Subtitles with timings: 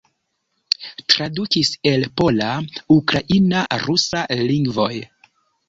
[1.13, 2.49] Tradukis el pola,
[2.97, 4.93] ukraina, rusa lingvoj.